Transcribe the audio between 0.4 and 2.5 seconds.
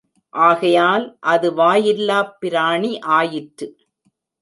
ஆகையால் அது வாயில்லாப்